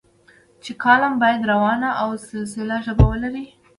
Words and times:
چې 0.63 0.71
کالم 0.83 1.13
باید 1.21 1.47
روانه 1.51 1.89
او 2.01 2.09
سلیسه 2.25 2.77
ژبه 2.85 3.05
ولري. 3.09 3.45